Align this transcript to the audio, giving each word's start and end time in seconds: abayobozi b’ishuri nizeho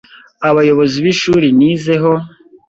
abayobozi 0.49 0.95
b’ishuri 1.03 1.47
nizeho 1.57 2.11